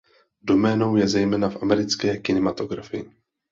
Doménou 0.41 0.95
je 0.97 1.07
zejména 1.07 1.49
v 1.49 1.63
americké 1.63 2.17
kinematografii. 2.17 3.11